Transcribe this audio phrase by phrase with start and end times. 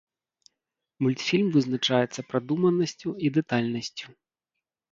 [1.05, 4.07] Мультфільм вызначаецца прадуманасцю і дэтальнасцю.